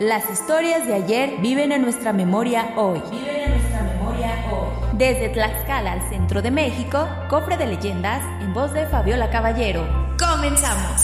[0.00, 3.02] Las historias de ayer viven en nuestra memoria hoy.
[3.10, 4.96] Viven en nuestra memoria hoy.
[4.96, 9.86] Desde Tlaxcala al centro de México, cofre de leyendas en voz de Fabiola Caballero.
[10.18, 11.02] ¡Comenzamos!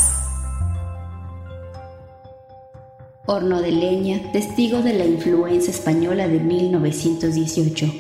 [3.26, 7.92] Horno de leña, testigo de la influencia española de 1918.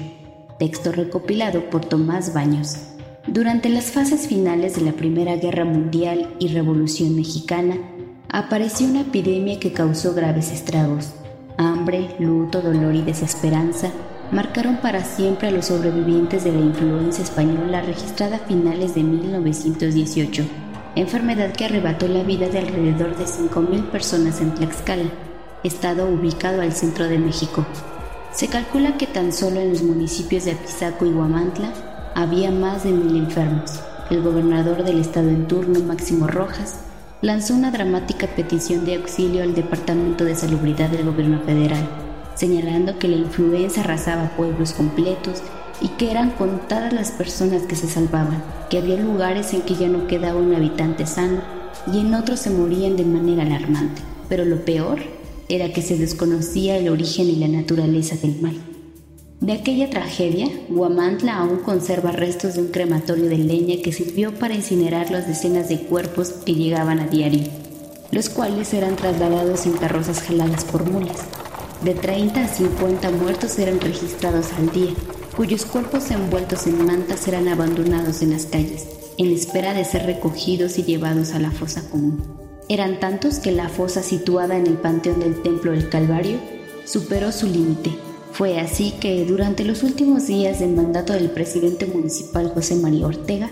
[0.58, 2.74] Texto recopilado por Tomás Baños.
[3.26, 7.76] Durante las fases finales de la Primera Guerra Mundial y Revolución Mexicana,
[8.28, 11.12] apareció una epidemia que causó graves estragos.
[11.56, 13.90] Hambre, luto, dolor y desesperanza
[14.30, 20.44] marcaron para siempre a los sobrevivientes de la influencia española registrada a finales de 1918
[20.96, 25.10] enfermedad que arrebató la vida de alrededor de 5.000 personas en Tlaxcala,
[25.62, 27.66] estado ubicado al centro de México.
[28.32, 31.72] Se calcula que tan solo en los municipios de Apizaco y Huamantla
[32.14, 33.78] había más de mil enfermos.
[34.10, 36.80] El gobernador del estado en turno, Máximo Rojas,
[37.26, 41.84] lanzó una dramática petición de auxilio al Departamento de Salubridad del gobierno federal,
[42.36, 45.42] señalando que la influenza arrasaba pueblos completos
[45.80, 49.88] y que eran contadas las personas que se salvaban, que había lugares en que ya
[49.88, 51.40] no quedaba un habitante sano
[51.92, 54.02] y en otros se morían de manera alarmante.
[54.28, 55.00] Pero lo peor
[55.48, 58.75] era que se desconocía el origen y la naturaleza del mal.
[59.40, 64.54] De aquella tragedia, Guamantla aún conserva restos de un crematorio de leña que sirvió para
[64.54, 67.44] incinerar las decenas de cuerpos que llegaban a diario,
[68.10, 71.18] los cuales eran trasladados en carrozas jaladas por mulas.
[71.82, 74.94] De 30 a 50 muertos eran registrados al día,
[75.36, 78.86] cuyos cuerpos envueltos en mantas eran abandonados en las calles,
[79.18, 82.24] en espera de ser recogidos y llevados a la fosa común.
[82.70, 86.38] Eran tantos que la fosa situada en el panteón del Templo del Calvario
[86.86, 88.05] superó su límite.
[88.36, 93.50] Fue así que durante los últimos días del mandato del presidente municipal José María Ortega,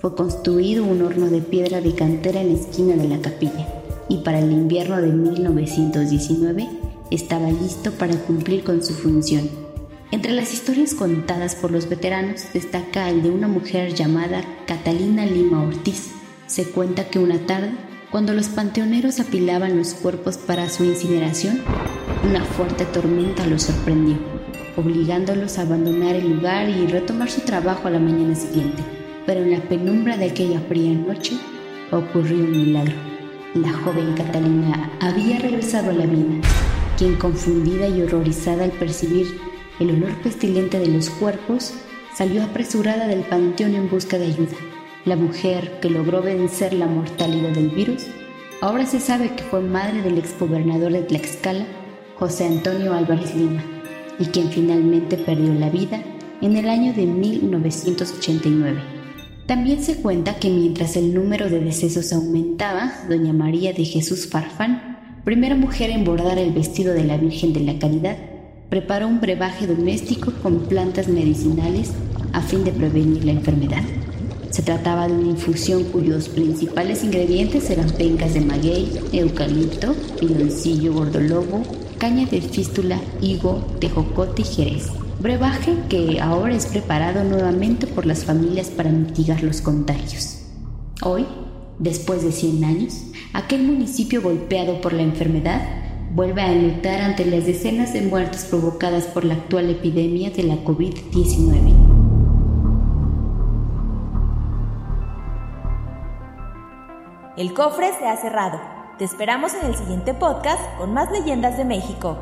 [0.00, 3.66] fue construido un horno de piedra de cantera en la esquina de la capilla
[4.08, 6.68] y para el invierno de 1919
[7.10, 9.48] estaba listo para cumplir con su función
[10.10, 15.62] entre las historias contadas por los veteranos destaca el de una mujer llamada Catalina Lima
[15.62, 16.12] Ortiz.
[16.46, 17.72] Se cuenta que una tarde,
[18.10, 21.60] cuando los panteoneros apilaban los cuerpos para su incineración,
[22.24, 24.16] una fuerte tormenta los sorprendió,
[24.76, 28.82] obligándolos a abandonar el lugar y retomar su trabajo a la mañana siguiente.
[29.26, 31.36] Pero en la penumbra de aquella fría noche
[31.90, 32.94] ocurrió un milagro.
[33.54, 36.40] La joven Catalina había regresado a la vida,
[36.96, 39.38] quien confundida y horrorizada al percibir
[39.80, 41.74] el olor pestilente de los cuerpos,
[42.16, 44.56] salió apresurada del panteón en busca de ayuda.
[45.04, 48.06] La mujer que logró vencer la mortalidad del virus,
[48.60, 51.66] ahora se sabe que fue madre del exgobernador de Tlaxcala,
[52.16, 53.62] José Antonio Álvarez Lima,
[54.18, 56.02] y quien finalmente perdió la vida
[56.42, 58.80] en el año de 1989.
[59.46, 65.20] También se cuenta que mientras el número de decesos aumentaba, doña María de Jesús Farfán,
[65.24, 68.18] primera mujer en bordar el vestido de la Virgen de la Caridad,
[68.68, 71.92] preparó un brebaje doméstico con plantas medicinales
[72.32, 73.82] a fin de prevenir la enfermedad.
[74.58, 81.62] Se trataba de una infusión cuyos principales ingredientes eran pencas de maguey, eucalipto, piloncillo gordolobo,
[81.96, 84.88] caña de fístula, higo, tejocote y jerez.
[85.20, 90.40] Brebaje que ahora es preparado nuevamente por las familias para mitigar los contagios.
[91.02, 91.24] Hoy,
[91.78, 93.04] después de 100 años,
[93.34, 95.62] aquel municipio golpeado por la enfermedad
[96.12, 100.56] vuelve a lutar ante las decenas de muertes provocadas por la actual epidemia de la
[100.64, 101.87] COVID-19.
[107.38, 108.60] El cofre se ha cerrado.
[108.98, 112.18] Te esperamos en el siguiente podcast con más leyendas de México.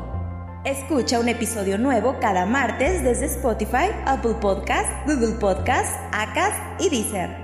[0.63, 7.35] Escucha un episodio nuevo cada martes desde Spotify, Apple Podcasts, Google Podcasts, Acast y Deezer.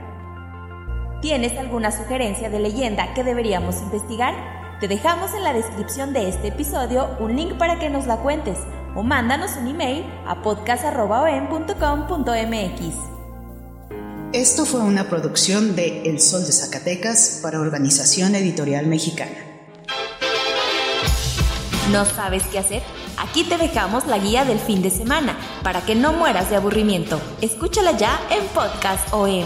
[1.20, 4.36] ¿Tienes alguna sugerencia de leyenda que deberíamos investigar?
[4.80, 8.60] Te dejamos en la descripción de este episodio un link para que nos la cuentes
[8.94, 13.13] o mándanos un email a podcast.com.mx.
[14.34, 19.38] Esto fue una producción de El Sol de Zacatecas para Organización Editorial Mexicana.
[21.92, 22.82] ¿No sabes qué hacer?
[23.20, 27.22] Aquí te dejamos la guía del fin de semana para que no mueras de aburrimiento.
[27.42, 29.46] Escúchala ya en Podcast OM.